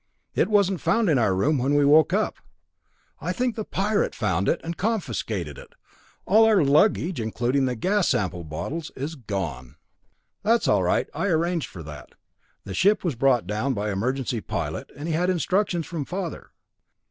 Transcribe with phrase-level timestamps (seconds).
[0.33, 2.37] It wasn't found in our room when we woke up.
[3.19, 5.75] I think the Pirate found it and confiscated it.
[6.25, 9.75] All our luggage, including the gas sample bottles, is gone."
[10.41, 11.07] "That's all right.
[11.13, 12.13] I arranged for that.
[12.63, 16.49] The ship was brought down by an emergency pilot and he had instructions from father.